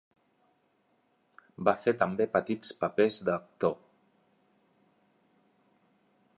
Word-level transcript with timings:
Va 1.67 1.73
fer 1.83 1.93
també 1.99 2.27
petits 2.37 2.73
papers 2.85 3.19
d'actor. 3.29 3.77